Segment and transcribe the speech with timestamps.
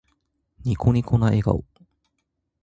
[0.65, 1.63] ニコニコな笑顔。